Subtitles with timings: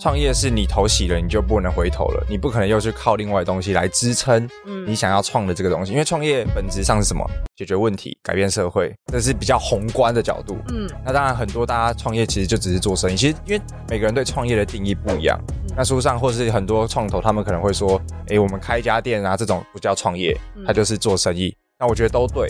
[0.00, 4.48] 创业是你投洗了，你就不能回头了，你不可能又去靠另外的东西来支撑
[4.86, 5.92] 你想要创的这个东西。
[5.92, 7.22] 因为创业本质上是什么？
[7.54, 10.56] 解决问题，改变社会，这是比较宏观的角度。
[10.70, 13.16] 嗯，那当然很多大家创业其实就只是做生意。
[13.16, 13.60] 其实因为
[13.90, 15.38] 每个人对创业的定义不一样。
[15.76, 20.34] 那书上或是很多创投，他们可能会说：“哎，我们开一家店啊，这种不叫创业，
[20.66, 22.48] 它就是做生意。”那我觉得都对。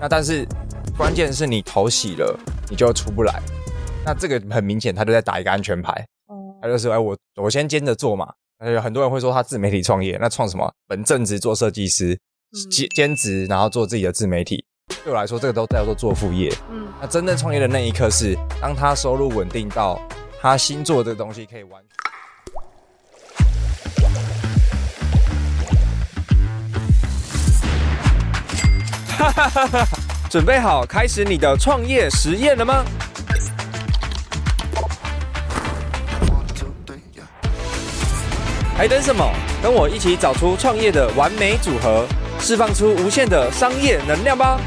[0.00, 0.46] 那但是
[0.96, 2.38] 关键是你投洗了，
[2.70, 3.42] 你就出不来。
[4.04, 6.04] 那这个很明显，他就在打一个安全牌。
[6.62, 8.32] 他就是哎，我我先兼着做嘛。
[8.64, 10.72] 有很多人会说他自媒体创业，那创什么？
[10.86, 12.16] 本正职做设计师，
[12.70, 14.64] 兼兼职然后做自己的自媒体。
[15.02, 16.54] 对我来说，这个都叫做做副业。
[16.70, 20.00] 嗯，那真正创业的那一刻是当他收入稳定到
[20.40, 21.90] 他新做的这个东西可以完全。
[29.18, 29.86] 哈哈哈哈！
[30.30, 32.84] 准备好开始你的创业实验了吗？
[38.82, 39.32] 还等什么？
[39.62, 42.04] 跟我一起找出创业的完美组合，
[42.40, 44.60] 释放出无限的商业能量吧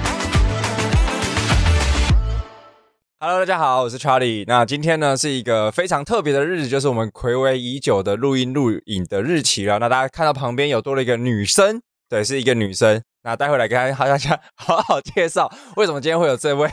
[3.19, 4.45] ！Hello，大家好，我是 Charlie。
[4.47, 9.79] 那今天呢是一个非常特别的日子，就是我们睽违已久的录音录影的日期了。
[9.79, 13.01] 那大家看到旁边有多了一个女生，对，是一个女生。
[13.23, 16.69] 那待会来跟大家好好介绍，为什么今天会有这位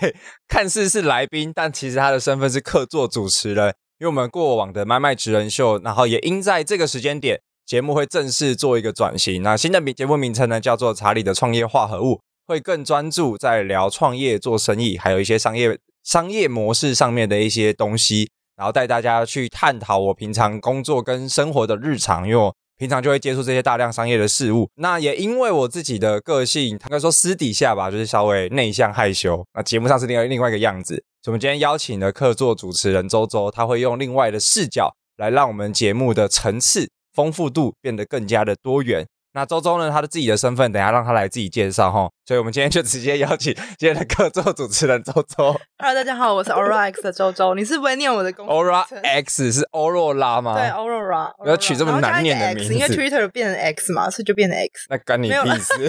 [0.47, 3.75] 看似是来宾，但其实他的身份是客座主持人。
[4.03, 9.45] 因为我们过往的麦麦职人秀，然后也因在这个时间点，节目会正式做一个转型。
[9.45, 24.69] 那新的名节目名称呢，叫做查理的创业化合物，会更专注在聊创业、做生意，还有一些商业商业模式上面的一些东西，然后带大家去探讨我平常工作跟生活的日常，因为我平常就会接触这些大量商业的事物。
[24.75, 29.47] 那也因为我自己的个性，应该说私底下吧，就是稍微内向害羞。
[29.55, 31.05] 那节目上是另外另外一个样子。
[31.27, 39.07] 我们今天邀请的客座主持人周周，他会用另外的视角来让我们节目的层次丰富度变得更加的多元。
[39.35, 42.07] 那周周呢，他的自己的身份，等一下让他来自己介绍哈。
[42.27, 45.59] 所以我们今天就直接邀请今天的客座主持人周周。
[45.79, 47.55] Hello，大家好，我是 Aura X 的周周。
[47.55, 50.53] 你是不会念我的公？Aura X 是 Aurora 吗？
[50.55, 51.33] 对，Aurora。
[51.43, 54.87] 不要取这么难念的名字，因为 Twitter 变成 X 嘛，所以就变成 X。
[54.91, 55.73] 那干你屁事。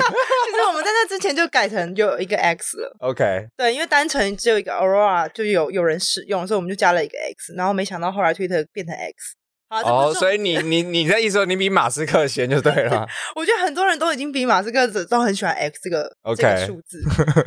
[0.70, 2.96] 我们在那之前就改成就有一个 X 了。
[3.00, 7.54] OK，对，因为单纯只有一个 Aurora 就有有人使用，所以我们就加了一个 X。
[7.58, 9.36] 然后没想到后来 Twitter 变成 X。
[9.82, 13.08] 好，哦，oh, 所以你你你的意思说你比马斯克先就对了。
[13.36, 17.02] 我觉得很多人都已经比马斯克都很喜欢 X 这个.这个数字。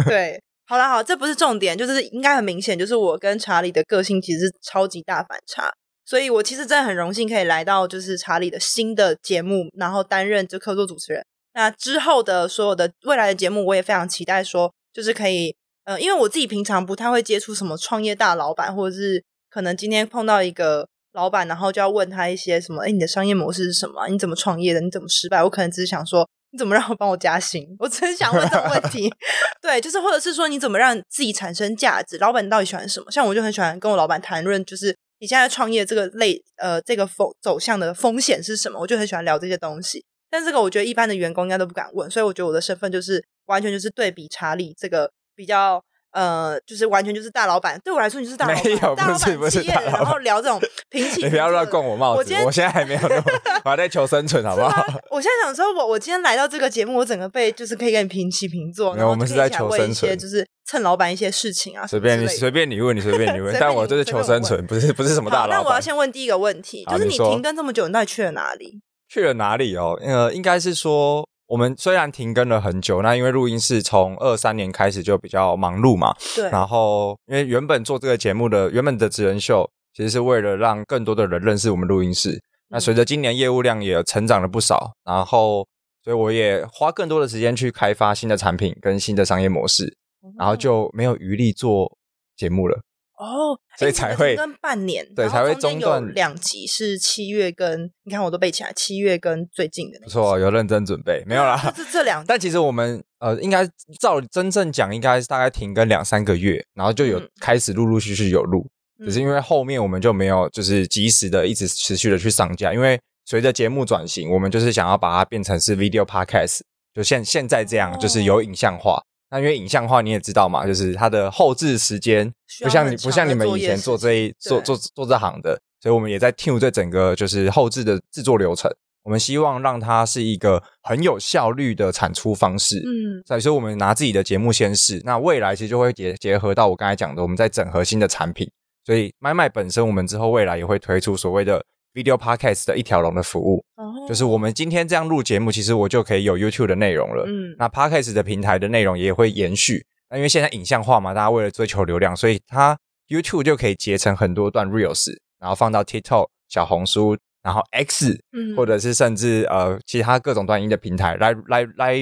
[0.09, 5.72] 对，好了好，这不是重点，就是应该很明显，就是我跟查理的个性其实是超级大反差。
[6.04, 11.25] 所以我其实真的很荣幸可以来到就是查理的新的节目，然后担任这客座主持人。
[11.54, 24.06] 那之后的所有的未来的节目，我也非常期待说，就是可以，呃，因为我自己平常不太会接触什么创业大老板，或者是可能今天碰到一个老板，然后就要问他一些什么，哎，你的商业模式是什么？
[24.09, 24.81] 你怎么创业的？
[24.82, 25.43] 你怎么失败？
[25.43, 27.66] 我可能只是想说，你怎么让我帮我加薪？
[27.78, 29.10] 我只是想问这个问题。
[29.62, 32.19] 对，就是或者是说，你怎么让自己产生价值？
[32.19, 33.10] 老板到底喜欢什么？
[33.10, 38.78] 像我就很喜欢跟我老板谈论，就是你现在创业这个类，呃，这个风走向的风险是什么？
[38.78, 40.04] 我就很喜欢聊这些东西。
[40.28, 45.83] 但这个我觉得一般的员工应该都不敢问，所以我觉得我的身份就是完全就是对比查理这个比较
[46.16, 47.78] 呃，就是完全就是大老板。
[47.84, 51.22] 对我来说你就是大老板，没有，大老板企业，然后聊这种 平起。
[51.22, 53.00] 你不要乱供我帽子，我今天我现在还没有，
[53.65, 54.82] 我还在求生存，好不好？
[55.10, 58.94] 我现在想说，我我今天来到这个节目，我整个被就是可以跟你平起平坐。
[58.94, 65.59] 没有，我们是在求生存，就是蹭老板一些事情啊，随便你随便你问，你随便你问， 但我就是求生存，不是不是什么大老板。
[65.59, 68.81] 那我要先问第一个问题，就是你停更这么久，你到底去了哪里？
[69.09, 69.97] 去了哪里哦？
[70.03, 76.15] 呃，应该是说，我们虽然停更了很久，那因为录音室从二三年开始就比较忙碌嘛。
[76.34, 76.51] 对。
[76.51, 82.33] 然后，因为原本做这个节目的原本的职人秀，其实是为了让更多的人认识我们录音室。
[82.33, 85.67] 嗯、那随着今年业务量也成长了不少，然后，
[86.03, 91.97] 所以我也花更多的时间去开发新的产品跟新的商业模式，嗯、然后就没有余力做
[92.37, 92.81] 节目了。
[93.16, 103.66] 哦，所以才会跟半年，对，才会中断两集是七月跟，你看我都背起来，七月跟最近的那，不错，有认真准备，没有啦，是这两，但其实我们呃，应该
[103.98, 108.68] 照真正讲，应该是大概停更两三个月，然后就有开始陆陆续续有录，
[108.98, 116.60] 嗯、只是因为后面我们就没有就是及时的一直持续的去上架，因为随着节目转型，我们就是想要把它变成是 video podcast，
[116.95, 118.98] 就现现在这样，就是有影像化。
[118.98, 119.03] 哦
[119.36, 128.71] 那因为影像化你也知道嘛，就是它的后置时间不像你不像你们以前做这一做做做这行的，所以我们也在 tune 这整个就是后置的制作流程。
[129.03, 132.78] 我们希望让它是一个很有效率的产出方式。
[132.78, 138.50] 嗯，所以说我们拿自己的节目先试，那未来其实就会结结合到我刚才讲的，我们在整合新的产品。
[138.84, 141.62] 所以麦麦本身，我们之后未来也会推出所谓的
[141.97, 143.65] video podcast 的一条龙的服务。
[143.77, 147.25] 哦，就是我们今天这样录节目，其实我就可以有 YouTube 的内容了。
[147.27, 149.87] 嗯，那 podcast 的平台的内容也会延续。
[150.10, 152.78] 那因为现在影像化嘛，大家为了追求流量，所以它
[153.09, 161.97] YouTube 就可以截成很多段 Reels，然后放到 TikTok、小红书，然后 X，嗯，或者是甚至呃其他各种短音的平台来来来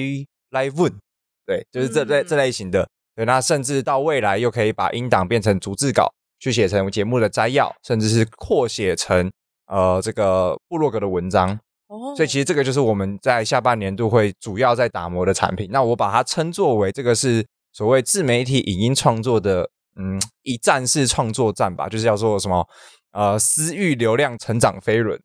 [0.51, 0.91] 来问，
[1.45, 2.87] 对，就是这类、嗯、这类型的。
[3.15, 9.31] 对，那甚至到未来又可以把音档变成逐字稿，去写成节目的摘要，甚至是扩写成
[9.67, 11.59] 呃这个部落格的文章。
[11.87, 15.69] 哦，所以其实这个就是我们在下半年度会主要在打磨的产品。
[15.71, 22.67] 那我把它称作为这个是所谓自媒体影音创作的嗯一站式创作站吧，就是叫做什么
[23.11, 25.19] 呃私域流量成长飞轮。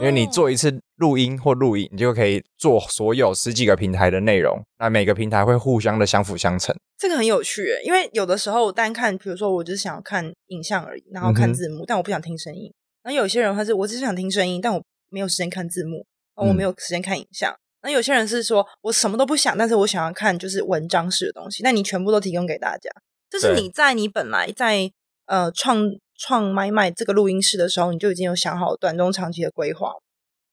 [0.00, 6.74] 因为你做一次录音或录影，你就可以做所有十几个平台的内容，那每个平台会互相的相辅相成。
[6.96, 12.72] 这个很有趣，因为有的时候单看，比如说我只是想要看影像而已，然后看字幕，嗯、但我不想听声音。
[13.04, 16.04] 那有些人他是我只是想听声音，但我没有时间看字幕，
[16.34, 17.54] 我没有时间看影像。
[17.82, 22.90] 那、嗯、有些人是说我什么都不想，但是我想要看就是文章式的东西，那你全部都提供给大家，
[23.30, 24.90] 就是你在你本来在
[25.26, 25.90] 呃创。
[26.16, 29.92] 创麦麦这个录音室的时候，你就已经有想好短中长期的规划？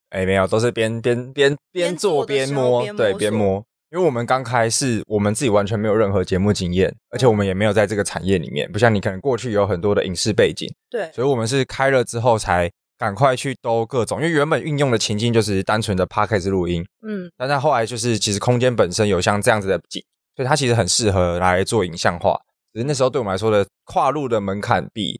[0.09, 3.63] 哎，没有，都是边边边边做边摸对，边摸。
[3.91, 10.67] 因为我们刚开始，我们自己完全没有任何节目经验，而且我们也没有在这个产业里面，不像你可能过去有很多的影视背景。
[10.89, 20.03] 对，所以我们是开了之后才赶快去兜各种，因为原本运用的情境就是单纯的 podcast 录音，嗯，但是后来就是其实空间本身有像这样子的景，
[20.35, 22.39] 所以它其实很适合来做影像化。
[22.73, 25.19] 只是那时候对我们来说的跨入的门槛比。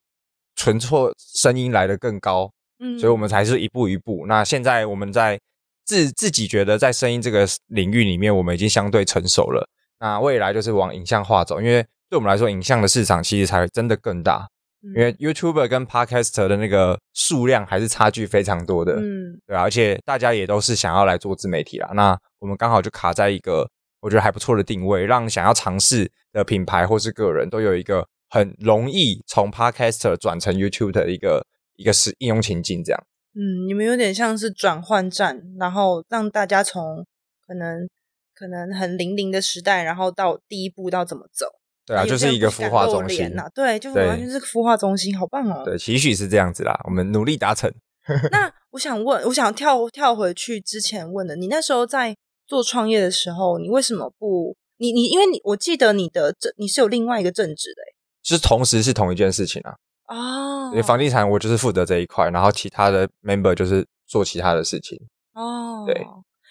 [0.54, 4.26] 纯错声音来的更高，嗯，所以我们才是一步一步。
[4.28, 5.40] 那现在我们在
[5.86, 9.68] 自自己觉得在声音这个领域里面，我们已经相对成熟了。
[10.00, 14.48] 那未来就是往影像化走，因为对我们来说，影像的市场其实才真的更大。
[14.96, 21.92] 因为 YouTuber 跟 Podcaster 的那个数量还是差距非常多的，嗯，对啊，而且大家也都是想要来做自媒体啦。
[21.94, 23.70] 那我们刚好就卡在一个
[24.00, 28.08] 我觉得还不错的定位，让想要尝试的品牌或是个人都有一个。
[28.34, 31.46] 很容易从 Podcaster 转成 YouTube 的一个
[31.76, 33.04] 一个是应用情境，这样。
[33.34, 37.06] 嗯，你们有点像是转换站，然后让大家从
[37.48, 37.88] 可能
[38.34, 41.46] 可能很零零的时代，然后到第一步到怎么走。
[41.86, 43.50] 对啊，就是一个孵化中心呐。
[43.56, 45.64] 对，就是完全是孵化中心，好棒哦。
[45.66, 47.74] 对，期许是这样子啦，我们努力达成。
[48.32, 52.16] 那我想问，我想跳跳回去之前问的，你那时候在
[52.48, 54.56] 做创业的时候，你为什么不？
[54.78, 57.82] 你你因为你我记得你的正你是有另外一个正职的。
[58.24, 59.74] 就是同时是同一件事情啊！
[60.12, 65.00] 哦，因为房地产我就是负责这一块，然后其他的 member 就是做其他的事情。
[65.34, 66.06] 哦，对，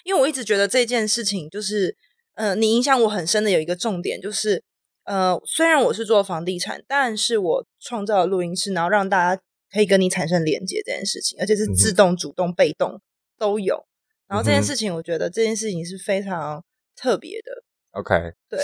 [0.05, 1.95] 因为我一直觉得这件事情就是，
[2.35, 4.63] 呃，你影响我很深的有一个重点就是，
[5.05, 13.01] 呃，虽然我是做房地产，但是我创造了录音室，然后让大家可以跟你产生连接这件事情，而且是自动、主动、被动
[13.39, 13.85] 都有。
[14.27, 16.65] 然后这件事情，我觉得这件事情是非常
[16.97, 17.63] 特别的。
[17.91, 18.59] OK，对。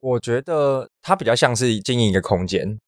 [0.00, 2.78] 我觉得它比较像是经营一个空间，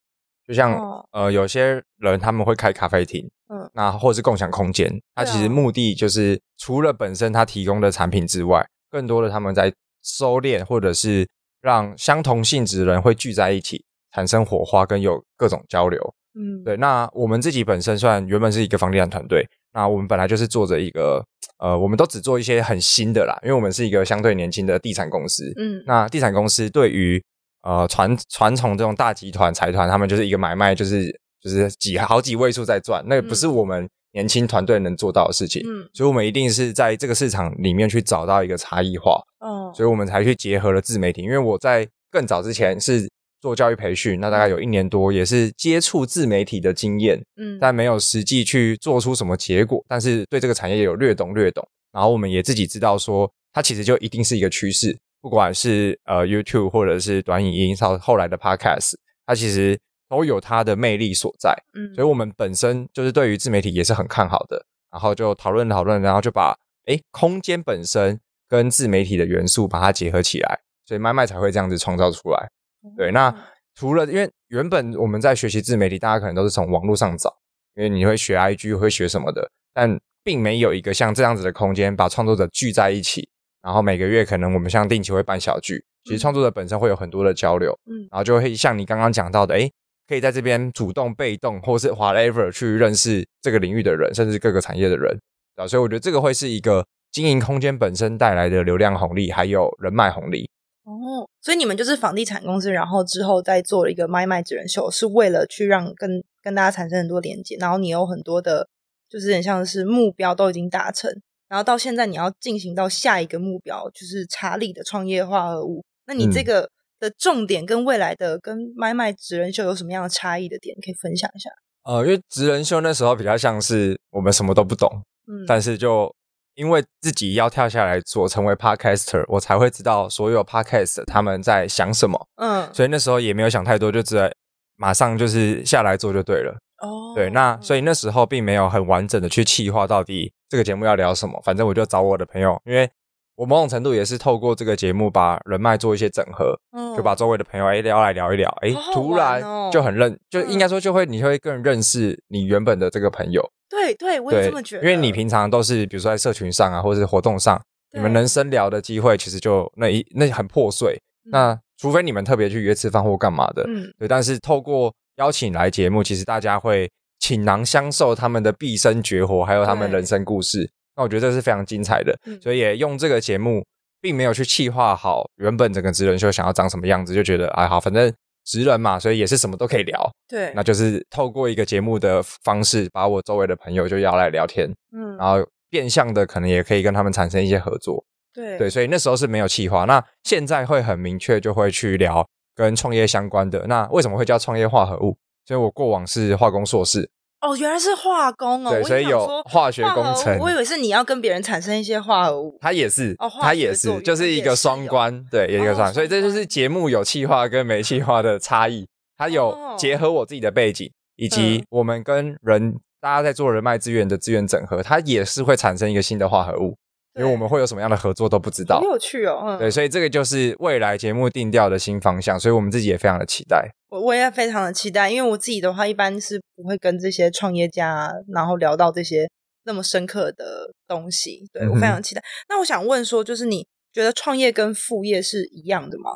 [0.47, 9.73] 就像、哦、呃，有些人他们会开咖啡厅，嗯，那或是共享空间，它其实目的就是除了本身它提供的产品之外，更多的他们在
[10.03, 11.27] 收敛，或者是
[11.61, 13.83] 让相同性质的人会聚在一起，
[14.13, 16.77] 产生火花跟有各种交流，嗯，对。
[16.77, 21.23] 那我们自己本身算原本是一个房地产团队，那我们本来就是做着一个。
[21.59, 25.51] 呃，我们都只做一些很新的啦，因为我们是一个相对年轻的地产公司。
[25.57, 27.19] 嗯，那地产公司对于
[27.67, 35.61] 呃传传统这种大集团财团，他们就是一个买卖，就是就是几好几位数在赚，那个不是我们年轻团队能做到的事情。
[35.65, 39.21] 嗯，所以我们一定是在这个市场里面去找到一个差异化。
[39.41, 41.21] 哦，所以我们才去结合了自媒体。
[41.21, 43.05] 因为我在更早之前是
[43.41, 54.97] 做教育培训，那大概有一年多，也是接触自媒体的经验，嗯，但没有实际去做出什么结果，但是对这个产业有略懂略懂，然后我们也自己知道说，它其实就一定是一个趋势，
[55.27, 58.93] 不管是呃 YouTube 或者是短影音到后来的 Podcast，
[59.25, 68.17] 它其实都有它的魅力所在，嗯，所以我们本身就是对于自媒体也是很看好的，然后就讨论讨论，然后就把诶空间本身
[68.47, 72.49] 跟自媒体的元素把它结合起来，所以麦麦才会这样子创造出来。
[72.95, 73.35] 对，那。
[73.79, 77.31] 除了因为原本我们在学习自媒体，大家可能都是从网络上找，
[77.75, 83.29] 因为你会学 IG 会学什么的，但并没有一个像这样子的空间，把创作者聚在一起，
[83.61, 89.71] 然后每个月可能我们像定期会办小聚，其实创作者本身会有很多的交流，嗯，然后就会像你刚刚讲到的，诶，
[90.07, 95.19] 可以在这边主动、被动，或是 whatever 去认识这个领域的人，甚至各个产业的人，
[95.55, 100.49] 啊，所以我觉得这个会是一个经营空间本身带来的流量红利，还有人脉红利。
[100.83, 108.69] 哦，所以你们就是房地产公司，然后之后再做了一个卖卖职人秀，是为了去让跟跟大家产生很多连接，然后你有很多的
[109.09, 111.11] 就是很像是目标都已经达成，
[111.47, 115.83] 然后到现在你要进行到下一个目标，就是查理的创业化合物。
[116.05, 121.49] 那你这个的重点跟未来的跟麦麦职人秀有什么样的差异的点，可以分享一下？
[121.83, 124.89] 呃，因为职人秀那时候比较像是我们什么都不懂，
[125.27, 126.13] 嗯，但是就
[126.55, 134.29] 因为自己要跳下来做成为 podcaster，我才会知道所有 podcast 他们在想什么，嗯，所以那时候也没有想太多，就直接
[134.75, 136.57] 马上就是下来做就对了。
[136.81, 142.89] 哦，对，那所以那时候并没有很完整的去企划到底这个节目要聊什么，反正我就找我的朋友，因为
[143.35, 149.41] 我某种程度也是透过这个节目把人脉做一些整合，嗯，就把周围的朋友哎聊来聊一聊，哎，突然
[149.71, 157.61] 就很认，就应该说就会你会更认识你原本的这个朋友，对对，我也这么觉得，因为你平常都是比如说在社群上啊，或者是活动上，
[157.93, 160.99] 你们能深聊的机会其实就那一那很破碎，
[161.31, 170.69] 那除非你们特别去约吃饭或干嘛的，嗯，对，但是透过邀请来节目，其实大家会倾囊相授他们的毕生绝活，还有他们人生故事。
[170.95, 173.63] 那我觉得这是非常精彩的，嗯、所以也用这个节目，
[174.01, 178.11] 并没有去企划好原本整个职人秀想要长什么样子，就觉得哎好，反正
[178.45, 180.11] 职人嘛，所以也是什么都可以聊。
[180.27, 188.03] 对，那就是透过一个节目的方式，把我周围的朋友就邀来聊天，嗯，然后变相的可能也可以跟他们产生一些合作。
[188.33, 192.27] 对对，所以那时候是没有企划，那现在会很明确，就会去聊。
[192.57, 195.15] 跟创业相关的，那为什么会叫创业化合物？
[195.45, 197.09] 所以我过往是化工硕士。
[197.39, 198.71] 哦，原来是化工哦。
[198.71, 200.39] 对，所以有化学工程。
[200.39, 202.57] 我以为是你要跟别人产生一些化合物。
[202.59, 205.93] 它也是，哦，它也是，就是一个双关，对，一个双。
[205.93, 208.87] 所以这就是节目有气化跟没气化的差异。
[209.15, 216.75] 它有结合我自己的背景，以及我们跟人大家在做人脉资源的资源整合，它也是会产生一个新的化合物。
[217.17, 219.43] 因为我们会有什么样的合作都不知道，很有趣哦。
[219.43, 223.69] 嗯，对，所以这个就是未来节目定调的新方向，所以我们自己也非常的期待。
[223.89, 229.27] 我我也非常的期待，因为我自己的话，一般是不会跟这些创业家然后聊到这些
[229.63, 231.41] 那么深刻的东西。
[231.51, 232.21] 对，我非常期待。
[232.21, 236.11] 嗯、那我想问说，就是你觉得创业跟副业是一样的吗？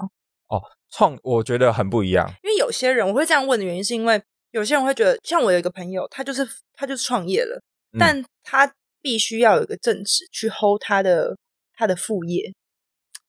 [0.50, 7.60] 哦，创我觉得很不一样，因为有些人我会这样问的原因，是因为有些人会觉得，像我有一个朋友，他就是他就是创业了，
[7.94, 8.72] 嗯、但他。
[9.02, 11.38] 必须要有一个正职去 hold 他的
[11.76, 12.54] 他的副业，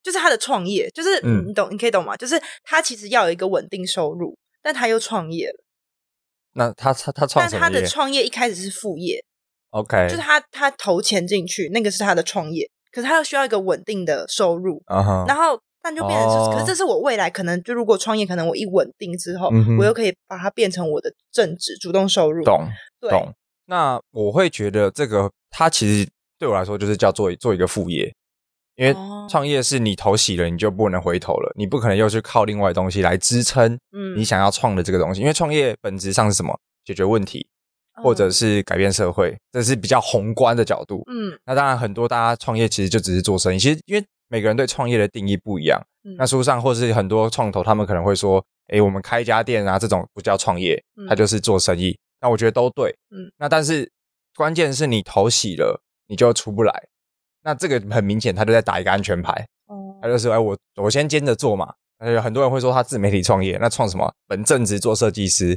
[0.01, 2.15] 就是他的创业，就是、嗯、你懂，你可以懂吗？
[2.15, 5.63] 就是他其实要有一个稳定收入，但他又创业了。
[6.55, 9.23] 那他他他创，但他的创业一开始是副业
[9.71, 15.27] ，OK，就是他他投钱进去，那个是他的创业，可是他又需要一个稳定的收入，uh huh.
[15.27, 16.53] 然后但就变成是，oh.
[16.53, 19.49] 可是这是我未来可能就如果创业，可能我一稳定之后，
[19.79, 22.67] 我又可以把它变成我的正职，主动收入，懂，
[23.01, 23.33] 对懂。
[23.65, 25.31] 那我会觉得这个。
[25.55, 28.11] 它其实对我来说就是叫做做一个副业，
[28.75, 28.95] 因为
[29.29, 33.77] 创业是你头洗了，你就不能回头了，你不可能又去靠另外的东西来支撑，
[34.17, 35.21] 你想要创的这个东西。
[35.21, 36.59] 因为创业本质上是什么？
[36.83, 37.45] 解决问题，
[38.01, 41.03] 或者是改变社会，这是比较宏观的角度。
[41.05, 45.79] 嗯，那当然很多大家创业其实就只是做生意，其实因为每个人对创业的定义不一样。
[46.17, 48.43] 那书上或是很多创投，他们可能会说
[48.73, 52.89] ：“诶，我们开一家店啊，这种不叫创业，它就是做生意。”那我觉得都对。
[53.11, 53.91] 嗯，那但是。
[54.35, 56.73] 关键是你头洗了，你就出不来。
[57.43, 59.31] 那这个很明显，他就在打一个安全牌。
[59.67, 61.71] 哦，他就说：“哎，我我先兼着做嘛。”
[62.03, 64.11] 有很多人会说他自媒体创业，那创什么？
[64.27, 65.55] 本正职做设计师，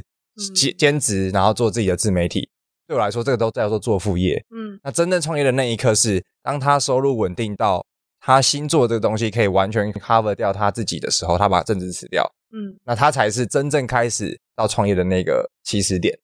[0.53, 2.47] 兼兼职然后做自己的自媒体。
[2.85, 4.45] 对我来说，这个都叫做做副业。
[4.55, 7.83] 嗯，那真正创业的那一刻是，当他收入稳定到
[8.19, 12.23] 他新做这个东西可以完全 cover 掉他自己的时候，他把正职辞掉。
[12.53, 16.15] 嗯，那他才是真正开始到创业的那个起始点。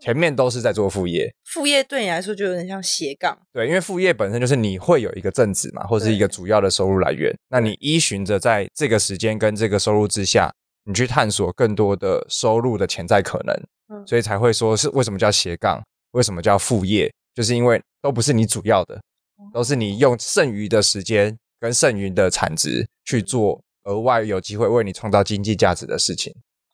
[0.00, 3.36] 前面都是在做副业，副业对你来说就有点像斜杠。
[3.52, 7.34] 对，因为副业本身就是你会有一个正职嘛，或是一个主要的收入来源。
[7.48, 10.52] 那你依循着在这个时间跟这个收入之下，
[10.84, 13.54] 你去探索更多的收入的潜在可能，
[13.88, 15.82] 嗯，所以才会说是为什么叫斜杠，
[16.12, 19.00] 为什么叫副业，就是因为都不是你主要的，
[19.52, 26.32] 都是你用剩余的时间跟剩余的产值去做额外有机会为你创造经济价值的事情。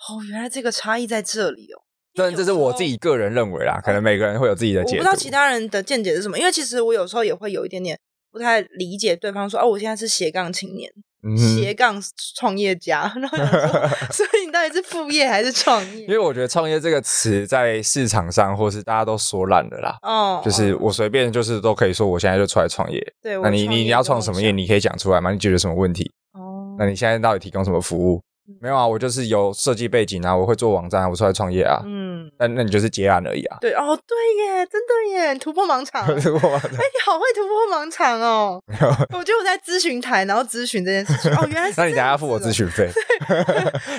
[0.08, 1.80] 哦，原来这个差异在这里哦。
[2.14, 4.96] 但这是我自己个人认为啦，可能每个人会有自己的见解。
[4.98, 7.98] 我不知道其他人的见解是什么，因为其实我有时候也会有一点点
[8.30, 10.90] 不太理解对方说，哦，我现在是斜杠青年，
[11.22, 12.02] 嗯、斜杠
[12.36, 13.38] 创业家， 然后
[14.12, 16.02] 所以你到底是副业还是创业？
[16.02, 19.98] 因为我觉得创业这个词在市场上，或是大家都说烂了啦。
[20.02, 23.00] 哦，就是我随便就是都可以说，我现在就出来创业。
[23.22, 24.50] 对，那你你你要创什么业？
[24.50, 25.30] 你可以讲出来吗？
[25.30, 26.10] 你解决什么问题？
[26.32, 28.22] 哦，那你现在到底提供什么服务？
[28.60, 31.80] 没有啊，我就是有设计背景啊，我会做网站啊，我出来创业啊。
[31.86, 33.58] 嗯，那那你就是接案而已啊。
[33.60, 36.06] 对哦，对耶，真的耶，突破盲场。
[36.20, 36.70] 突破盲场。
[36.70, 38.60] 哎，你好会突破盲场哦。
[39.16, 41.32] 我觉得我在咨询台，然后咨询这件事情。
[41.36, 41.74] 哦，原来是。
[41.80, 42.90] 那你等下要付我咨询费。
[43.28, 43.36] 对，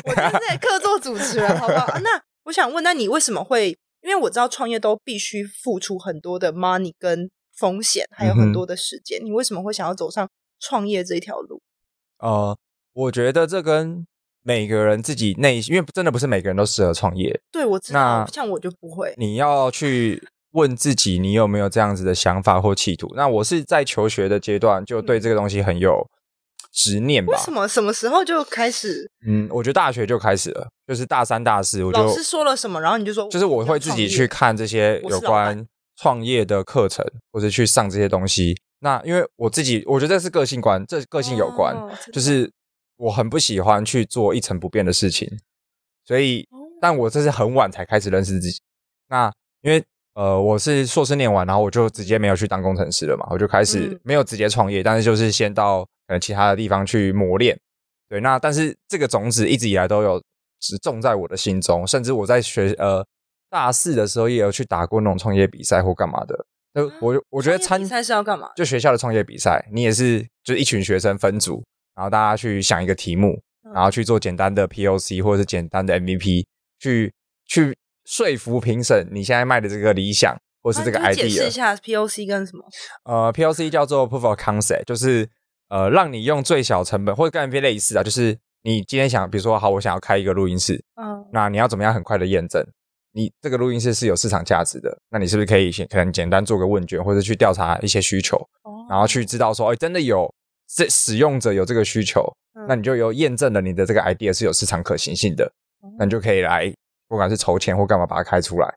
[0.06, 2.00] 我就是在客座主持人，好不好？
[2.00, 3.70] 那我想问，那你为什么会
[4.02, 9.24] 因为我知道创业都必须付出很多的 money 跟风险，还有很多的时间。
[9.24, 11.62] 嗯、你为什么会想要走上创业这条路？
[12.20, 12.58] 呃，
[12.94, 14.06] 我觉得这跟
[14.44, 17.40] 每个人自己内心，因为真的不是每个人都适合创业。
[17.52, 19.14] 对，我知道，那像我就不会。
[19.18, 20.22] 你要去
[20.52, 23.12] 问自己，你有没有这样子的想法或企图？
[23.16, 26.06] 那我是在求学的阶段就对这个东西很有
[26.74, 27.38] 执念吧？
[27.38, 27.68] 为什么？
[27.68, 29.10] 什么时候就开始？
[29.26, 38.58] 嗯，我觉得大学就开始了，就是大三、大四，我就老师说了什么，然后你就说，就是我会自己去看这些有关创业的课程，或者去上这些东西。
[38.82, 42.52] 那因为我自己，我觉得这是个性观，这个性有关，哦、就是。
[42.98, 45.28] 我很不喜欢去做一成不变的事情，
[46.06, 46.48] 所以，
[46.80, 48.60] 但我这是很晚才开始认识自己。
[49.10, 49.32] 那
[49.62, 49.84] 因为
[50.16, 57.60] 呃，我是硕士念完，然后我就直接没有去当工程师了嘛，我就开始没有直接创业，嗯、但是就是先到可能其他的地方去磨练。
[58.08, 60.22] 对，那但是这个种子一直以来都有
[60.60, 63.04] 只种在我的心中，甚至我在学呃
[63.50, 66.46] 大四的时候也有去打过那种创业比赛或干嘛的。
[66.74, 68.50] 那我我觉得参比赛是要干嘛？
[68.56, 71.64] 就学校的创业比赛，你也是就是一群学生分组。
[71.96, 73.40] 然后大家去想一个题目，
[73.74, 76.46] 然后去做简单的 POC 或者是简单的 MVP，
[76.80, 77.14] 去
[77.46, 81.16] 去说服评审你现在卖的这个理想或是这个 idea。
[81.16, 82.64] 解释一下 POC 跟什么？
[83.06, 85.30] 呃，POC 叫做 Proof of Concept，就是
[85.70, 92.66] 呃让你用最小成本或者跟 MVP 类似啊，就是你今天想，比如说好，我想要开一个录音室，嗯，那你要怎么样很快的验证
[93.14, 94.98] 你这个录音室是有市场价值的？
[95.12, 98.42] 那你是不是可以先可能简单做个问卷，或者去调查一些需求，
[98.90, 100.34] 然后去知道说，哎，真的有。
[100.76, 102.26] 这使用者有这个需求，
[102.56, 105.46] 嗯、那你就有验证了你的这个 idea 是有市场可行性的，
[105.84, 106.74] 嗯、那你就可以来，
[107.08, 108.74] 不管是筹钱或干嘛把它开出来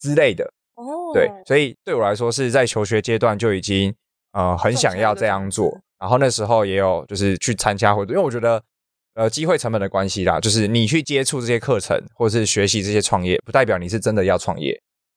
[0.00, 0.44] 之类的。
[0.74, 3.94] 哦，对，所以对我来说是在求学阶段就已经
[4.32, 8.62] 呃很想要这样做，然后那时候也有就是去参加活动，因为我觉得
[9.14, 14.72] 呃机会成本的关系啦，就是你去接触这些课程或是学习这些创业，不代表你是真的要创业，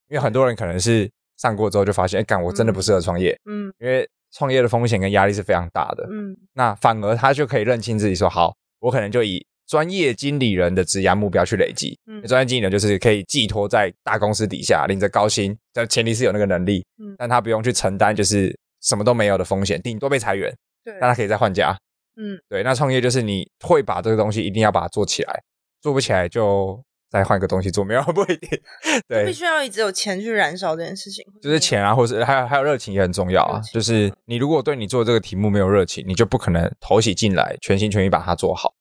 [0.10, 4.08] 因为很多人可能是上过之后就发现，哎，干我真的不适合创业，嗯，因为。
[4.34, 21.78] 创业的风险跟压力是非常大的，嗯，那反而他就可以认清自己说，好，我可能就以专业经理人的职业目标去累积，嗯，专业经理人就是可以寄托在大公司底下，领着高薪，但前提是有那个能力，嗯，但他不用去承担就是什么都没有的风险，顶多被裁员，对，但他可以再换家，
[22.18, 25.42] 嗯，对，那创业就是你会把这个东西一定要把它做起来，
[25.82, 26.82] 做不起来就。
[27.12, 28.50] 再换个东西做，没有不一定。
[29.08, 33.60] 对，必须要一直有钱去燃烧这件事情，就是钱啊，或是还有还有热情也很重要啊。
[33.74, 38.74] 就是你如果对你做这个题目没有热情，你就不可能投起进来，全心全意把它做好。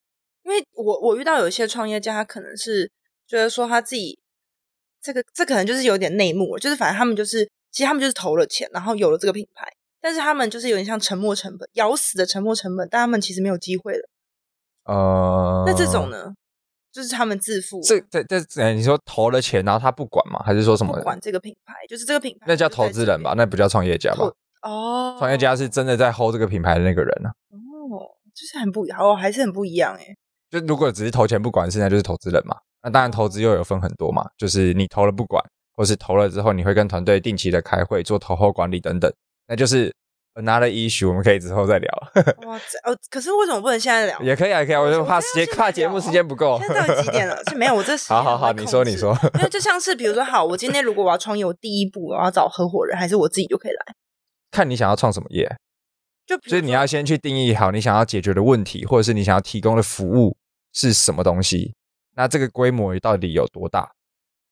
[0.43, 2.89] 因为我我遇到有一些创业家，他可能是
[3.27, 4.17] 觉得说他自己
[5.01, 9.67] 这个这可能就是有点内幕，就是反正他们就是其实他们就是投了钱，然后有了这个品牌，
[10.01, 14.09] 但是他们就是有点像沉没成本，咬死的沉没成本，但他们其实没有机会了。
[14.85, 16.33] 呃，那这种呢？
[16.91, 17.81] 就是他们自负。
[17.83, 20.41] 这这这，你说投了钱，然后他不管吗？
[20.45, 20.93] 还是说什么？
[20.95, 22.45] 不管这个品牌，就是这个品牌。
[22.47, 23.33] 那叫投资人吧？
[23.35, 24.31] 那不叫创业家吧？
[24.63, 27.33] 哦，创业家是真的在 hold 这个品牌的那个人呢、啊。
[27.51, 30.15] 哦，就是很不一样，哦，还是很不一样哎。
[30.49, 32.55] 就如果只是投钱不管，现在就是投资人嘛。
[32.83, 35.43] 那当然，投资又有分很多嘛，就是你投了不管，
[35.75, 39.11] 或是投了之后，你会跟团队定期的开会做投后管理等等，
[39.47, 39.93] 那就是。
[40.33, 41.89] Another issue，我们可以之后再聊。
[42.47, 44.19] 哇，哦，可是为什么不能现在聊？
[44.21, 46.57] 也可以啊，也可以啊，我就怕时间，怕节目时间不够。
[46.59, 47.37] 现在到底几点了？
[47.49, 49.17] 是没有，我这时间好好好，你说你说。
[49.35, 53.93] 因为就像是比如说，好，我今天如果我要创业，我第一步我要找合伙人，还是我自己就可以来？
[54.51, 55.53] 看你想要创什么业，
[56.25, 60.37] 就所以你要先去定义好你想要解决的问题，或者是你想要提供的服务
[60.71, 61.73] 是什么东西。
[62.15, 63.91] 那这个规模到底有多大？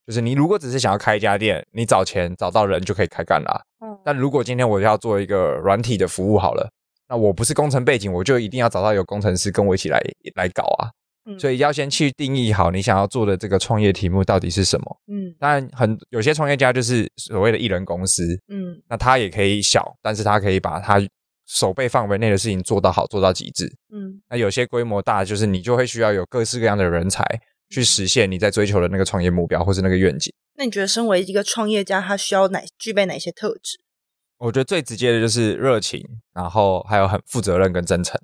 [0.06, 3.62] 就是你如果只是想要开一家店，你找钱找到人就可以开干了。
[3.80, 6.68] 嗯，但如果今天我要做一个软体的服务好了，
[7.08, 10.02] 那我不是工程背景，我就一定要找到有工程师跟我一起来
[10.34, 10.90] 来搞啊。
[11.28, 14.98] 嗯，所以要先去定义好你想要做的这个创业题目到底是什么。
[15.12, 18.26] 嗯，当然很有些创业家就是所谓的艺人公司。
[18.48, 21.00] 嗯，那他也可以小，但是他可以把他
[21.46, 23.72] 手背范围内的事情做到好，做到极致。
[23.94, 27.24] 嗯，那有些规模大，就是你就会需要有各式各样的人才。
[27.72, 30.34] 去实现你在追求的那个创业目标，或是那个愿景。
[30.58, 33.80] 那你觉得，身为一个创业家，他需要哪具备哪些特质？
[34.40, 38.20] 我觉得最直接的就是热情，然后还有很负责任跟真诚。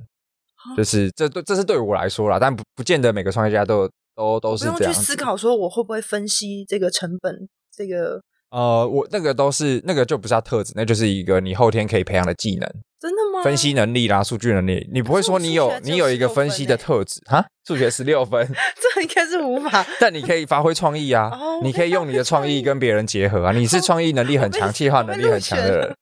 [0.75, 4.77] 就是这对，这是对我来说啦，但不不见得每个创业家都都都是这样。
[4.77, 8.21] 不用去思考说我会不会分析这个成本，这个。
[8.51, 12.67] 呃，我那个都是那个就不是他特质，那就是一个你后天可以培养的技能。
[13.01, 13.43] 真的吗？
[13.43, 17.45] 分析能力啦，数据能力，你不会说你有你有一个分析的特质哈？
[17.67, 18.47] 数学十六分，
[18.95, 19.85] 这应该是无法。
[19.99, 21.29] 但你可以发挥创意啊，
[21.61, 23.51] 你可以用你的创意跟别人结合啊。
[23.51, 25.95] 你是创意能力很强、计划能力很强的人，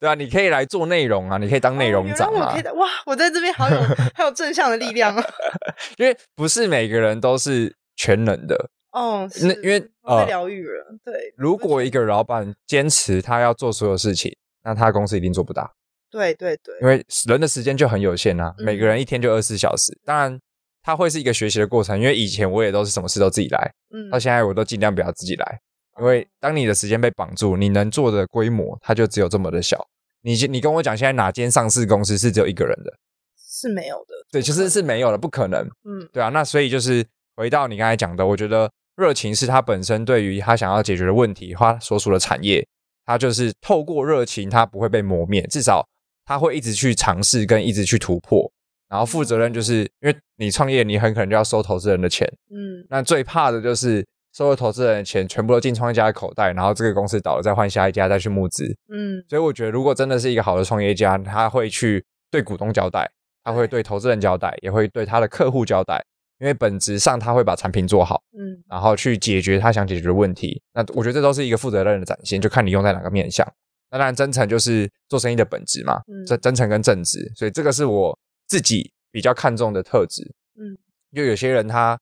[0.00, 2.54] 对啊，你可以来做内容啊，你可以当内容长啊。
[2.74, 3.80] 哇，我在这边好有
[4.14, 5.24] 好有正向的力量啊！
[5.98, 8.70] 因为不是每个人都是全能的。
[8.92, 10.84] 哦，那因为呃，疗愈了。
[11.04, 14.30] 对，如果一个老板坚持他要做所有事情，
[14.64, 15.70] 那他的公司一定做不大。
[16.10, 19.98] 对对对，因为人的时间就很有限啊，嗯、每个人一天就二十四小时。
[20.04, 20.38] 当然，
[20.82, 21.98] 他会是一个学习的过程。
[21.98, 25.58] 因为以前我也都是什么事都自己来，嗯，到现在我都尽量不要自己来。
[26.00, 29.86] 因为当你的时间被绑住，你能做的规模它就只有这么的小。
[30.22, 32.92] 你你跟我讲，现在哪间上市公司是只有一个人的？
[33.36, 34.14] 是没有的。
[34.30, 35.60] 对，其实是没有的，不可能。
[35.84, 36.28] 嗯，对啊。
[36.28, 37.04] 那所以就是
[37.36, 42.66] 回到你刚才讲的，我觉得热情是他本身对于他想要解决的问题，他所属的产业，
[43.04, 45.86] 他就是透过热情，他不会被磨灭，至少。
[46.24, 48.48] 他会一直去尝试跟一直去突破，
[48.88, 63.10] 然后负责任就是因为你创业，你很可能就要收投资人的钱，嗯，那最怕的就是收了投资人的钱，全部都进创业家的口袋，然后这个公司倒了，再换下一家再去募资，嗯，所以我觉得如果真的是一个好的创业家，他会去对股东交代，
[63.44, 63.82] 他会对。
[63.82, 66.02] 投资人交代，也会对他的客户交代，
[66.38, 73.46] 因为本质上他会把产品做好，嗯，然后去解决他想解决的问题，那我觉得这都是一个负责任的展现，就看你用在哪个面向。
[73.90, 76.00] 那当然，真诚就是做生意的本质嘛。
[76.26, 80.22] 真、嗯、真诚跟正直，所以这个是我自己比较看重的特质。
[80.58, 80.78] 嗯，
[81.14, 81.98] 就有些人他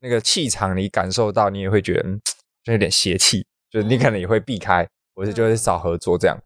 [0.00, 2.02] 那个气场，你感受到，你也会觉得
[2.64, 6.36] 就有点邪气，就是你可能也会避开，或者就会少合作这样。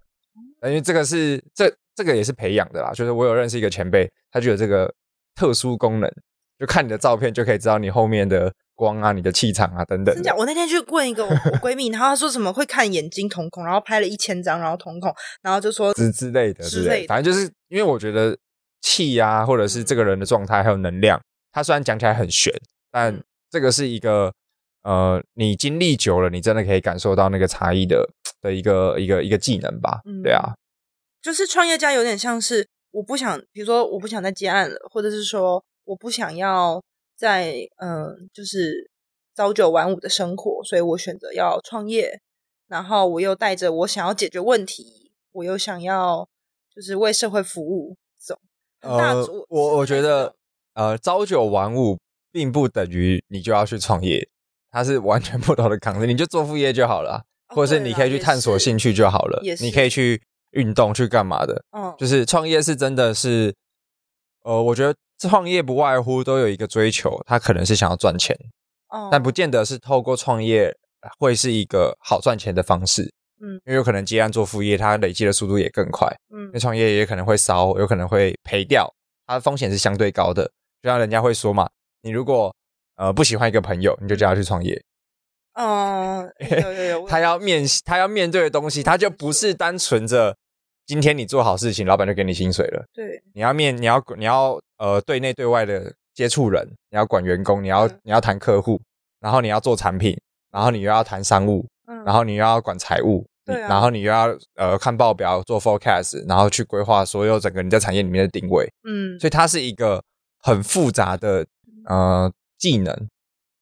[0.63, 2.93] 因为这个是这这个也是培养的啦。
[2.93, 4.93] 就是我有认识一个前辈，他就有这个
[5.35, 6.11] 特殊功能，
[6.59, 8.53] 就看你的照片就可以知道你后面的。
[8.77, 10.13] 光啊，你的气场啊，等等。
[10.13, 11.31] 真的，我那天去问一个我
[11.63, 17.07] 闺蜜，然后她说什么会看眼睛瞳孔，然后拍了一千张，然后瞳孔，然后就说之之类的，之类的。
[17.07, 18.37] 反正就是因为我觉得
[18.81, 22.53] 气啊，或者是这个人的状态还有能量，他虽然讲起来很玄，
[22.91, 23.17] 但
[23.55, 24.35] 这个是一个
[24.83, 28.11] 呃，你经历久了，你真的可以感受到那个差异的
[28.43, 30.01] 的一个一个一个技能吧？
[30.05, 30.55] 嗯，对啊，
[31.23, 36.83] 就是创业家有点像是我不想，比如说我不想再接案了，或者是说我不想要。
[37.17, 38.91] 在嗯，就是
[39.37, 42.21] 朝九晚五的生活，所以我选择要创业。
[42.67, 46.29] 然后我又带着我想要解决问题，我又想要
[46.75, 48.43] 就是为社会服务这种。
[48.81, 50.35] 呃，我我觉得
[50.75, 51.97] 呃，朝九晚五
[52.35, 54.29] 并不等于你就要去创业，
[54.73, 56.07] 它是完全不同的考虑。
[56.09, 59.41] 你就做副业就好了，哦、或者是你可以去探索兴趣就好了。
[59.61, 60.21] 你可以去
[60.51, 61.65] 运动去干嘛的？
[61.71, 63.55] 嗯，就是创业是真的是，
[64.43, 64.93] 呃，我觉得。
[65.17, 68.37] 创业不外乎都有一个追求，他可能是想要赚钱，
[68.89, 70.77] 哦，但不见得是透过创业
[71.19, 73.05] 会是一个好赚钱的方式，
[73.41, 78.93] 嗯，因为有可能接案做副业，它累积的速度也更快，嗯，那创业也可能会烧，有可能会赔掉，
[79.25, 80.51] 它的风险是相对高的。
[80.83, 81.71] 就像人家会说嘛，
[82.05, 82.55] 你如果
[82.97, 84.81] 呃不喜欢一个朋友，你就叫他去创业，
[85.55, 86.31] 嗯，
[86.63, 90.37] 有有有， 他要面他要面对的东西，他就不是单纯着。
[90.87, 92.85] 今天你做好事情，老板就给你薪水了。
[92.93, 98.79] 对，你要面，你要你要呃，对内对外的接触人，你要管员工，你要、嗯、你要谈客户，
[99.19, 100.15] 然后你要做产品，
[100.53, 110.03] 然后你又要谈商务，嗯，然后你又要管财务，对、啊，然后你又要呃看报表做 forecast，然后去规划所有整个你在产业里面的定位，嗯，所以它是一个
[110.43, 111.47] 很复杂的
[111.87, 113.09] 呃技能。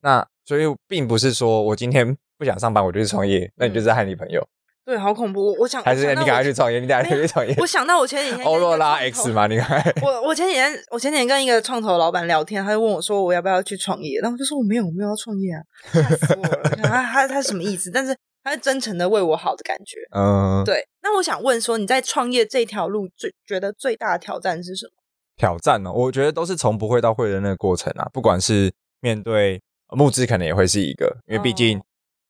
[0.03, 4.47] 那所以并不是说我今天不想上班，我就去创业，那你就是害你朋友。
[4.85, 5.55] 对，好恐怖！
[5.61, 7.55] 我想还是你赶快去创业，你赶快去创业。
[7.59, 9.81] 我想到我前几天 欧若拉 X 嘛，你看。
[10.03, 16.71] 我我前几天我前几天跟一个创投老板聊天，他就问我说我要不要去创业，然后我就说我没有，我没有要创业啊，吓死我了！
[16.83, 17.93] 他他他什么意思？
[17.93, 19.99] 但是他是真诚的为我好的感觉。
[20.17, 20.85] 嗯，对。
[21.01, 25.02] 那我想问说，你在创业这条路最觉得最大的挑战是什么？
[25.37, 25.93] 挑战呢？
[25.93, 31.81] 我觉得都是从不会到会的那个过程啊，不管是面对募资，可能也会是一个，因为毕竟。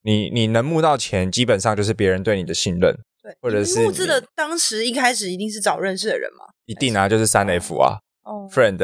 [0.05, 6.45] 你你能募到钱，基本上就是别人对你的信任，对，或者是募资的当时一开始一定是找认识的人嘛？
[6.67, 8.79] 一定啊，就是三 F 啊，哦，friend、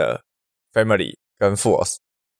[0.73, 1.97] family 跟 force，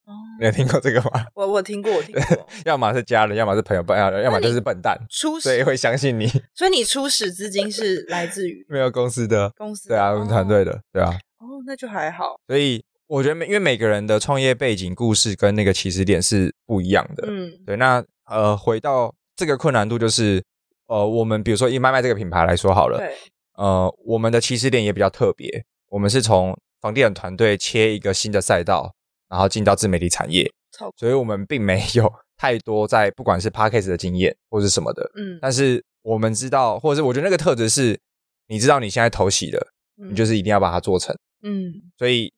[0.07, 1.27] 哦，你有听过这个吗？
[1.35, 18.05] 我我听过，我听过， 要么是家人，要么是朋友，不要，要么就是笨蛋，初始所以会相信你，所以你初始资金是来自于没有公司的公司，对啊，我们团队的，对啊，哦，那就还好，所以我觉得每因为每个人的创业背景故事跟那个起始点是不一样的，嗯，对，那。
[18.31, 20.45] 呃，回到这个困难度，就是
[20.87, 23.17] 呃，我们比如说以麦麦这个品牌来说好了，对，
[23.55, 28.93] 呃，我们的起始点也比较特别，我们是从房地产团队切一个新的赛道，
[29.31, 30.47] 然后进到自媒体产业，
[30.99, 37.99] 所以我们并没有 太多在不管是 p a c k a g e 的经验或是什么的，嗯，但是我们知道，或者是我觉得那个特质是，
[38.49, 42.33] 你知道你现在投洗的，你就是一定要把它做成，嗯，所以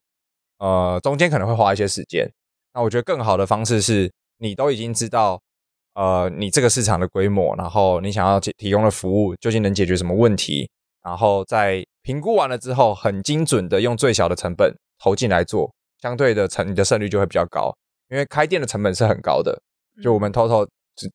[0.58, 2.30] 呃，中间可能会花一些时间，
[2.74, 5.40] 那我觉得更好的方式是你都已经知道。
[5.94, 10.70] 呃，你这个市场的规模，然后你想要提提供的服务究竟能解决什么问题？
[11.02, 17.76] 然后在评估完了之后，很精准的用最小的成本投进来做，相对的成你的胜率就会比较高，
[18.08, 19.60] 因为开店的成本是很高的。
[20.00, 20.64] 就我们偷偷，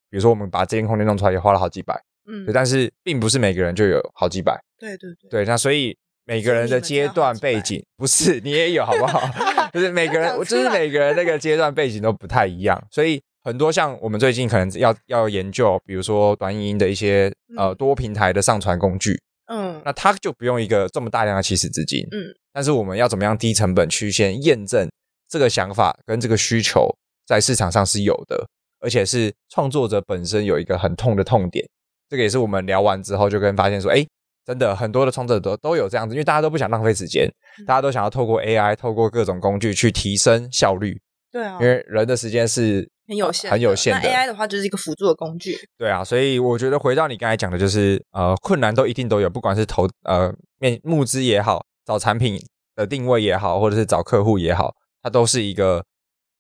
[0.10, 9.22] 比如说我们把这间空间弄出来也花了好几百，嗯，但是并不是每个人就有好几百，对对对，对，那所以每个人的阶段背景不是你也有好不好？
[9.72, 24.90] 就是每个人，就是每个人那个阶段背景都不太一样，所以很多像我们最近可能要要研究，比如说短影音的一些呃多平台的上传工具，嗯，那它就不用一个这么大量的起始资金，嗯，但是我们要怎么样低成本去先验证
[25.30, 26.88] 这个想法跟这个需求
[27.28, 28.48] 在市场上是有的。
[28.82, 31.66] 而且是创作者本身有一个很痛的痛点，
[32.08, 34.06] 这个也是我们聊完之后就跟发现说，哎，
[34.46, 37.30] 真的很多的创作者都都有这样子，因为大家都不想浪费时间，
[37.66, 41.00] 大家都想要透过 AI，透过各种工具去提升效率。
[41.32, 44.08] 对啊，因为人的时间是很有限，很有限的。
[44.08, 45.58] 那 AI 的话就是一个辅助的工具。
[45.78, 52.40] 对啊，所以我觉得回到你刚才讲的，就是呃，困难都一定都有，不管是投呃面募资也好，找产品
[52.76, 55.84] 的定位也好，或者是找客户也好，它都是一个。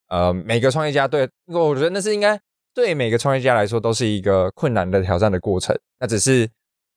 [0.08, 2.40] 呃，每个创业家对，我觉得那是应该
[2.76, 5.76] 对每个创业家来说都是一个困难的挑战的过程。
[6.00, 6.48] 那只是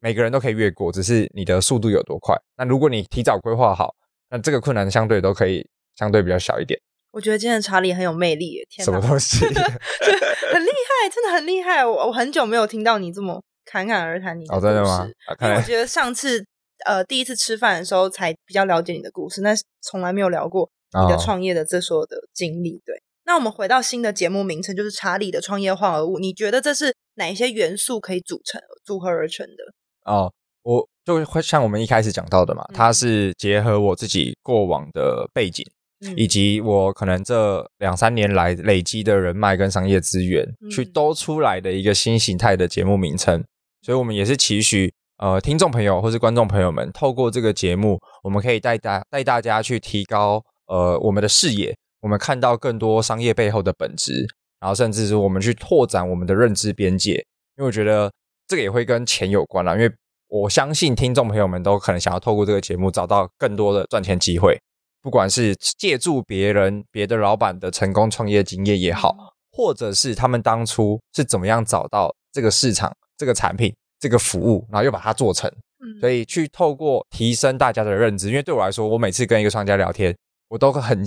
[0.01, 2.37] 每个人都可以越过，只是你的速度有多快。
[2.57, 3.95] 那如果你提早规划好，
[4.31, 6.81] 那这个困难相对都可以相对比较小一点。
[7.11, 9.45] 我觉得今天的查理很有魅力耶，天哪，什么东西？
[9.45, 11.85] 很厉害，真的很厉害。
[11.85, 14.67] 我我很久没有听到你这么侃侃而谈你的故事。
[14.67, 15.09] 哦，真的吗？
[15.41, 16.45] 因为我觉得上次
[16.85, 20.71] 呃第一次吃饭的时候才比较了解你的故事，那从来没有聊过。
[20.91, 23.03] 你的创业的这所有的经历，对。
[23.27, 26.19] 那我们回到新的节目名称，就是查理的创业化合物。
[26.19, 29.65] 你觉得这是哪一些元素可以组成、组合而成的？
[30.09, 35.65] 哦，我就会像我们一开始讲到的嘛，嗯、它是结合我自己过往的背景，
[36.07, 43.45] 嗯、以及我可能这两三年来累积的人脉跟商业资源，嗯、去兜出来的一个新形态的节目名称。
[43.83, 50.43] 所以，我们也是期许呃听众朋友或是观众朋友们，透过这个节目，我们可以带大带大家去提高。
[50.67, 54.27] 呃，我们的视野，我们看到更多商业背后的本质，
[54.61, 57.15] 然后甚至是我们去拓展我们的认知边界。
[57.57, 58.13] 因为我觉得
[58.49, 59.93] 这个也会跟钱有关啦，因为
[60.29, 64.59] 我相信听众朋友们都可能想要透过这个节目找到更多的赚钱机会，
[65.03, 69.15] 不管是借助别人、别的老板的成功创业经验也好，
[69.53, 75.51] 或者是他们当初是怎么样找到这个市场、这个产品、这个服务，然后又把它做成。
[76.01, 80.15] 所以去透过提升大家的认知，因为对我来说，我每次跟一个商家聊天。
[80.49, 81.05] 我都很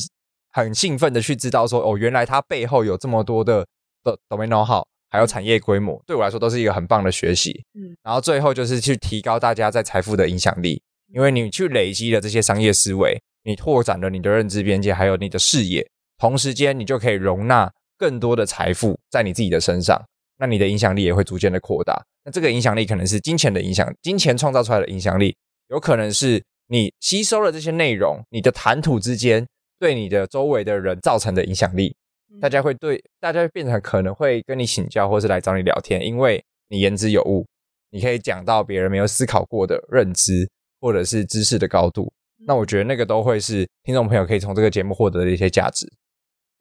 [0.52, 3.66] 很兴奋的去知道说，哦，原来他背后有这么多的
[4.04, 7.64] 的 domain know-how，还有产业规模，对我来说都是一个很棒的学习。
[7.76, 10.82] 嗯，然后最后就是去提高大家在财富的影响力，
[11.14, 20.02] 因为你去累积了这些商业思维，你拓展了你的认知边界，还有你的视野，同时间你就可以容纳更多的财富在你自己的身上，
[20.40, 22.02] 那你的影响力也会逐渐的扩大。
[22.26, 25.36] 那这个影响力可能是金钱的影响，金钱创造出来的影响力，
[25.70, 26.44] 有可能是。
[26.68, 29.46] 你吸收了这些内容，你的谈吐之间
[29.78, 31.94] 对你的周围的人造成的影响力，
[32.40, 37.46] 大家会对大家会变成可能会跟你请教，或是来找你聊天，因为你言之有物，
[37.90, 42.14] 你可以讲到别人没有思考过的认知或者是知识的高度。
[42.46, 45.92] 那我觉得那个都会是听众朋友可以从这个节目获得的一些价值。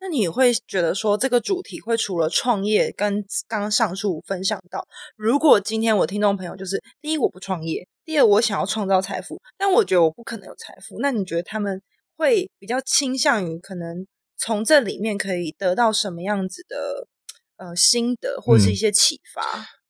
[0.03, 7.87] 那你会觉得说这个主题会除了创业跟刚刚上述分享到，如果今天我听众朋友就是第一我不创业。
[8.03, 10.99] 第二，我想要创造财富，但我觉得我不可能有财富。
[11.01, 11.81] 那你觉得他们
[12.17, 14.05] 会比较倾向于可能
[14.41, 17.07] 从这里面可以得到什么样子的
[17.59, 19.43] 呃心得，或是一些启发？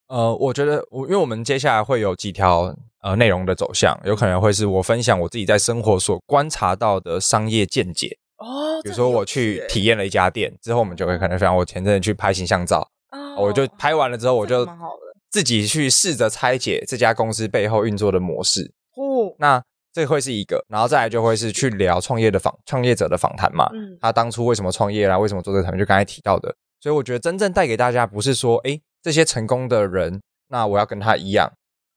[0.08, 8.82] 嗯、呃，我觉得我因为我们接下来会有几条呃内容的走向，有可能会是我分享我自己在生活所观察到的商业见解哦。
[8.82, 14.66] 比如说我去体验了一家店之后，我们就会可能分享我前阵子去拍形象照，哦、我就拍完了之后我就。
[15.32, 31.50] 自己去试着拆解这家公司背后运作的模式，哦，那这会是一个，然后再来就会是去聊创业的访创业者的访谈嘛，嗯，他当初为什么创业啦，为什么做这个产品，就刚才提到的，所以我觉得真正带给大家不是说，哎，这些成功的人，那我要跟他一样，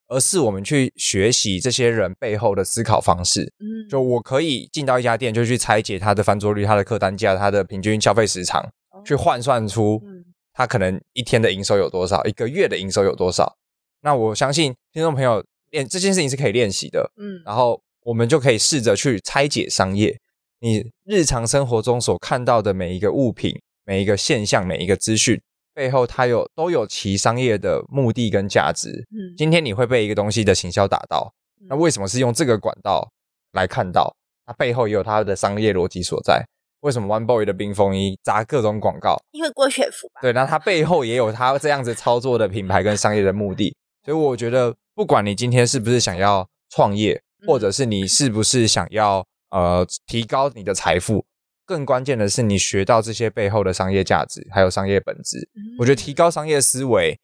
[0.07, 8.67] 而是我们去学习这些人背后的思考方式，嗯，就我可以进到一家店，就去拆解他的翻桌率、他的客单价、他的平均消费时长，
[9.05, 10.25] 去换算出，嗯。
[10.55, 13.55] 他可能一天的营收有多少，一个月的营收有多少？
[14.01, 20.15] 那我相信听众朋友练这件事情是可以练习的，嗯，然后我们就可以试着去拆解商业。
[20.59, 25.41] 你日常生活中所看到的每一个物品、每一个现象、每一个资讯
[25.73, 28.89] 背后，它有都有其商业的目的跟价值。
[29.11, 31.33] 嗯，今天你会被一个东西的行销打到，
[31.67, 33.09] 那为什么是用这个管道
[33.53, 34.15] 来看到？
[34.45, 36.45] 它背后也有它的商业逻辑所在。
[36.81, 39.17] 为什么 One Boy 的冰风衣砸各种广告？
[39.31, 40.21] 因为郭雪芙吧。
[40.21, 43.73] 对，那它背后也有它这样子操作的品牌跟商业的目的。
[44.05, 51.25] 所以我觉得，不管你今天是不是想要创业，或者是你是不是想要呃提高你的财富，
[51.65, 55.39] 更关键的是，你学到这些背后的商业价值，还有商业本质。
[55.55, 57.19] 嗯、我觉得提高商业思维，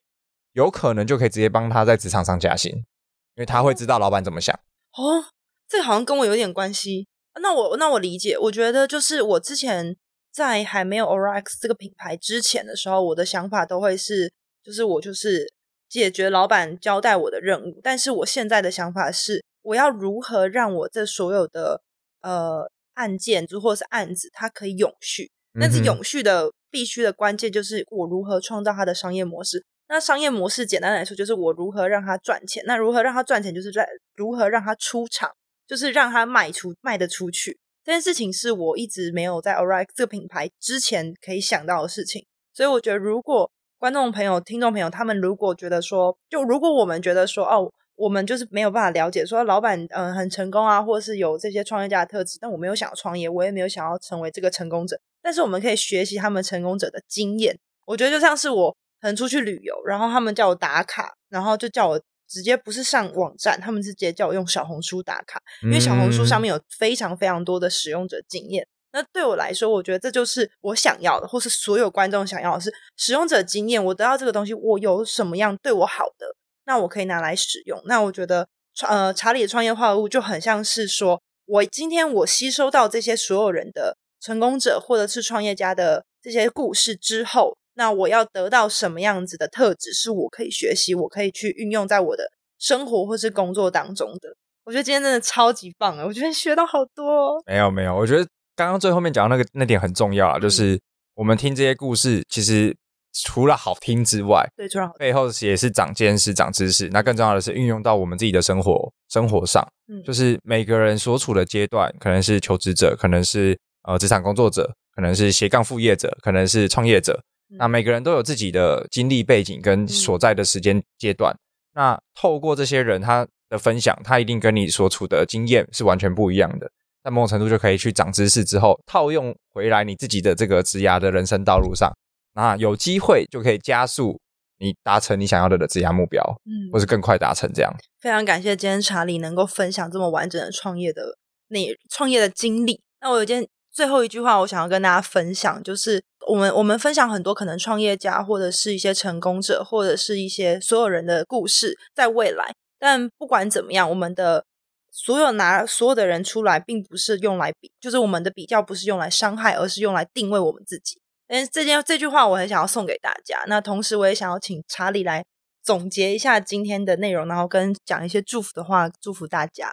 [0.53, 4.55] 有可能就可以直接帮他在职场上加薪，因为他会知道老板怎么想。
[4.97, 5.25] 哦，
[5.67, 7.08] 这个好像跟我有点关系。
[7.41, 9.95] 那我那我理解，我觉得就是我之前
[10.34, 15.53] 在还没有 ORAX 这个品牌之前的时候，我的想法都会是，就是我就是
[15.89, 17.82] 解决老板交代我的任务。
[17.84, 21.82] 但是我现在的想法是，我要如何让我这所有的
[22.21, 22.71] 呃。
[22.95, 25.32] 案件如或是案子，它可以永续。
[25.58, 29.63] 但是永续的必须的关键就是我如何创造它的商业模式。
[29.88, 32.62] 那商业模式简单来说，就是我如何让它赚钱。
[32.67, 35.32] 那如何让它赚钱，就是在如何让它出厂，
[35.65, 37.58] 就是让它卖出卖得出去。
[37.86, 42.25] 这件事情是我一直没有在 ORAX 这个品牌之前可以想到的事情。
[42.54, 47.71] 所以我觉得，如果观众朋友、听众朋友他们如果觉得说，就如果我们觉得说，哦。
[47.99, 54.97] 我们就是没有办法了解，说老板嗯很成功啊，或是有这些创业家的特质，但我没有想要创业，我也没有想要成为这个成功者。
[55.21, 57.59] 但是我们可以学习他们成功者的经验。
[57.85, 68.65] 我觉得就像是我可能出去旅游，然后他们叫我打卡，然后就叫我直接不是上网站，他们直接叫我用小红书打卡，因为小红书上面有非常非常多的使用者经验。
[68.91, 73.84] 那对我来说，我觉得这就是我想要的，或是所有观众想要的是使用者经验。
[73.84, 76.25] 我得到这个东西，我有什么样对我好的？
[76.65, 77.82] 那我可以拿来使用。
[77.86, 78.47] 那我觉得，
[78.88, 94.36] 呃，查理的创业化合物就很像是说，我今天我吸收到这些所有人的成功者或者是创业家的这些故事之后，那我要得到什么样子的特质，是我可以学习，我可以去运用在我的生活或是工作当中的。
[94.65, 96.06] 我觉得今天真的超级棒啊！
[96.06, 97.41] 我觉得学到好多哦。
[97.47, 98.28] 没有没有，我觉得
[98.60, 100.78] 刚刚最后面讲的那个那点很重要啊，就是
[101.15, 102.76] 我们听这些故事，其实。
[103.24, 106.88] 除了好听之外，对，除了背后也是长见识、长知识。
[106.89, 109.67] 那更重要的是运用到我们自己的生活生活上。
[109.88, 117.19] 嗯，就是每个人所处的阶段，可能是求职者，可能是呃职场工作者，可能是斜杠副业者，可能是创业者。
[117.50, 121.34] 嗯，那每个人都有自己的经历背景跟所在的时间阶段。
[121.34, 121.39] 嗯，
[121.74, 126.69] 那透过这些人他的分享，他一定跟你所处的经验是完全不一样的。
[127.03, 131.91] 在某种程度就可以去长知识之后，套用回来你自己的这个职涯的人生道路上。
[132.33, 134.19] 那，有机会就可以加速
[134.59, 137.73] 你达成你想要的的职涯目标，嗯，或是更快达成这样。
[137.99, 141.17] 非常感谢今天查理能够分享这么完整的创业的
[141.49, 141.59] 那
[141.89, 142.81] 创业的经历。
[143.01, 152.53] 那我有件最后一句话，我想要跟大家分享，就是我们我们分享很多可能创业家或者是一些成功者或者是一些所有人的故事，在未来。
[152.77, 154.45] 但不管怎么样，我们的
[154.91, 160.99] 所有拿所有的人出来，并不是用来比，就是我们的比较不是用来伤害，而是用来定位我们自己。
[161.28, 163.43] 但是这件这句话我很想要送给大家。
[163.47, 165.23] 那同时我也想要请查理来
[165.63, 169.71] 总结一下今天的内容，然后跟讲一些祝福的话，祝福大家。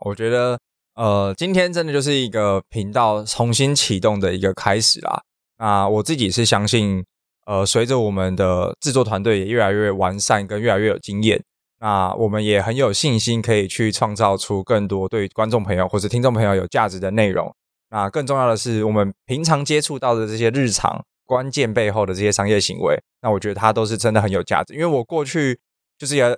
[0.00, 0.58] 我觉得
[0.94, 5.22] 呃，今天真的就是一个频道重新启动的一个开始啦。
[5.58, 7.04] 那我自己是相信，
[7.46, 11.42] 呃，随着我们的制作团队也越来越完善，跟越来越有经验，
[11.78, 17.54] 那我们也很有信心可以去创造出更多对观众朋友或者听众朋友有价值的内容。
[17.90, 24.74] 那更重要的是，我们平常接触到的这些日常关键背后的这些商业行为，那我觉得它都是真的很有价值。
[24.74, 25.58] 因为我过去
[25.98, 26.36] 就是也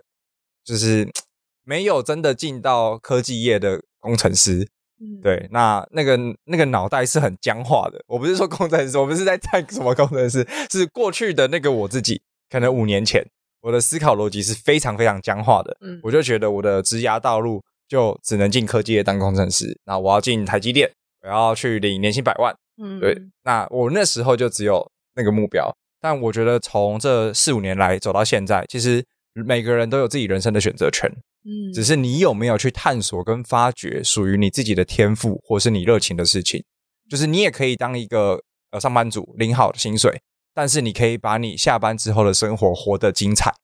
[0.64, 1.08] 就是
[1.64, 4.68] 没有真的进到科技业的工程师，
[5.00, 8.02] 嗯，对，那那个那个脑袋是很僵化的。
[8.06, 12.20] 我不是说工程师，我不是在谈什么工程师，是过去的那个我自己，
[12.50, 13.26] 可能五年前
[13.60, 15.76] 我的思考逻辑是非常非常僵化的。
[15.80, 20.90] 嗯，我就觉得我的职涯道路就只能进科技业当工程师，那我要进台积电。
[21.20, 25.68] 我要去领年薪百万，嗯，对，那我那时候就只有那个目标。
[26.00, 31.10] 但我觉得从这四五年来走到现在，其实每个人都有自己人生的选择权，
[31.44, 36.64] 嗯，只是你有没有去探索跟发掘属于你自己的天赋或是你热情的事情。
[37.10, 38.40] 就是你也可以当一个
[38.70, 40.20] 呃上班族，领好的薪水，
[40.58, 43.54] 但是你可以把你下班之后的生活活得精彩。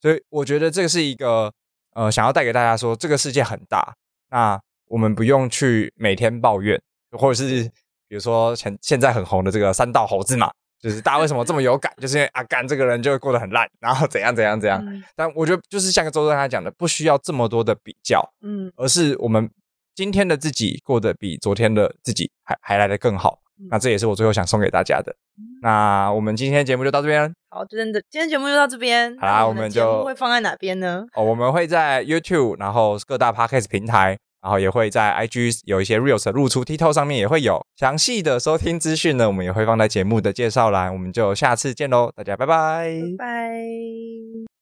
[0.00, 1.52] 所以我觉得这个是一个
[1.92, 3.94] 呃想要带给大家说，这个世界很大，
[4.30, 6.80] 那我们不用去每天抱怨。
[7.10, 7.64] 或者是
[8.08, 14.82] 比如说现现在很红的这个三道猴子嘛，就是大家为什么这么有感， 就是因为啊干这个人就会过得很烂，然后怎样怎样怎样。
[14.86, 19.50] 嗯、但我觉得就是像个周周他讲的，不需要这么多的比较，嗯，而是我们
[19.94, 23.38] 今天的自己过得比昨天的自己还还来得更好。
[23.60, 25.12] 嗯、那这也是我最后想送给大家的。
[25.38, 27.32] 嗯、那我们今天节目就到这边。
[27.50, 29.16] 好，真的，今天节目就到这边。
[29.18, 31.04] 好啦，我们就会放在哪边呢？
[31.14, 34.18] 哦，我们会在 YouTube，然后各大 Podcast 平台。
[34.40, 39.26] 然后也会在 IG 有一些 Reels 的露出，TikTok 上面也会有详细的收听资讯呢。
[39.26, 40.92] 我们也会放在节目的介绍栏。
[40.92, 44.57] 我们就下次见喽，大家拜拜，拜拜。